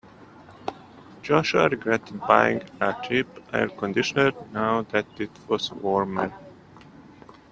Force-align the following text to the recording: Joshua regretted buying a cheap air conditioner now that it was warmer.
Joshua 1.21 1.69
regretted 1.69 2.19
buying 2.21 2.63
a 2.81 2.95
cheap 3.03 3.27
air 3.53 3.69
conditioner 3.69 4.31
now 4.51 4.81
that 4.81 5.05
it 5.19 5.29
was 5.47 5.71
warmer. 5.73 6.33